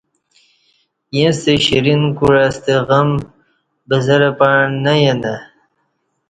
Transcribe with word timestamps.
ییݩستہ 1.15 1.53
شرین 1.65 2.01
کوعہ 2.17 2.47
ستہ 2.55 2.75
غم 2.87 3.09
بزرہ 3.87 4.29
پݩع 4.37 4.61
نہ 4.83 4.93
یینہ 5.01 5.33